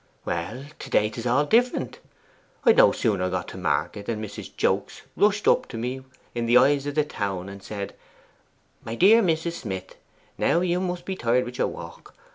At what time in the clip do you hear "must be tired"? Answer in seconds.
10.79-11.45